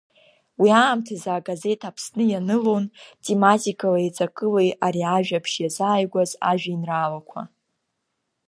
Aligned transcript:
Уи 0.61 0.69
аамҭазы 0.81 1.29
агазеҭ 1.37 1.81
Аԥсны 1.89 2.23
ианылон 2.29 2.85
тематикалеи 3.23 4.09
ҵакылеи 4.15 4.69
ари 4.85 5.03
ажәабжь 5.15 5.55
иазааигәаз 5.59 6.31
ажәеинраалақәа. 6.49 7.41